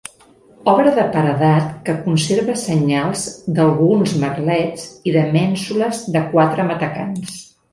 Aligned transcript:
Obra 0.71 0.91
de 0.93 1.03
paredat 1.15 1.67
que 1.89 1.93
conserva 2.05 2.55
senyals 2.61 3.25
d'alguns 3.59 4.17
merlets 4.25 4.87
i 5.11 5.15
de 5.19 5.27
mènsules 5.37 6.03
de 6.17 6.25
quatre 6.33 6.67
matacans. 6.73 7.39